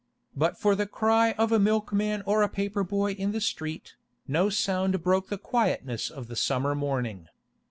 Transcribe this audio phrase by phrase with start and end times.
[0.35, 3.93] But for the cry of a milkman or a paper boy in the street,
[4.27, 7.27] no sound broke the quietness of the summer morning.